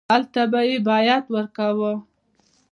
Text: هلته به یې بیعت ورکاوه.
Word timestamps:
هلته 0.13 0.41
به 0.51 0.59
یې 0.69 0.77
بیعت 0.87 1.25
ورکاوه. 1.33 1.93